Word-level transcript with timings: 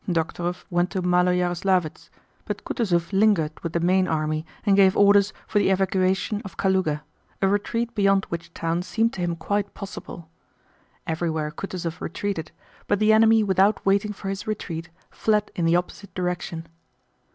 Dokhtúrov 0.09 0.65
went 0.71 0.89
to 0.89 1.03
Málo 1.03 1.29
Yaroslávets, 1.29 2.09
but 2.45 2.63
Kutúzov 2.63 3.13
lingered 3.13 3.51
with 3.59 3.73
the 3.73 3.79
main 3.79 4.07
army 4.07 4.47
and 4.65 4.75
gave 4.75 4.97
orders 4.97 5.31
for 5.45 5.59
the 5.59 5.69
evacuation 5.69 6.41
of 6.43 6.57
Kalúga—a 6.57 7.47
retreat 7.47 7.93
beyond 7.93 8.25
which 8.29 8.51
town 8.55 8.81
seemed 8.81 9.13
to 9.13 9.21
him 9.21 9.35
quite 9.35 9.75
possible. 9.75 10.27
Everywhere 11.05 11.51
Kutúzov 11.51 12.01
retreated, 12.01 12.51
but 12.87 12.97
the 12.97 13.13
enemy 13.13 13.43
without 13.43 13.85
waiting 13.85 14.11
for 14.11 14.29
his 14.29 14.47
retreat 14.47 14.89
fled 15.11 15.51
in 15.55 15.65
the 15.65 15.75
opposite 15.75 16.11
direction. 16.15 16.67